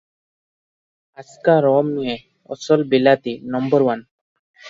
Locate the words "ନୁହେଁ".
1.97-2.17